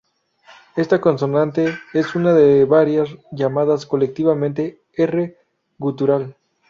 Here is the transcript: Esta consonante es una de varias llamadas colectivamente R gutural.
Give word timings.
Esta 0.75 0.99
consonante 0.99 1.77
es 1.93 2.15
una 2.15 2.33
de 2.33 2.65
varias 2.65 3.09
llamadas 3.31 3.85
colectivamente 3.85 4.81
R 4.95 5.37
gutural. 5.77 6.35